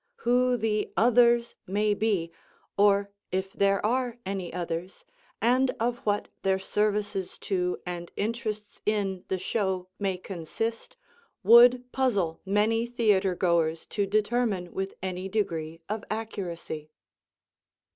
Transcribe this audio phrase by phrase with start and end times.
[0.25, 2.31] Who the "others" may be,
[2.75, 5.05] or if there are any others,
[5.39, 10.97] and of what their services to and interests in the show may consist,
[11.43, 16.89] would puzzle many theatre goers to determine with any degree of accuracy.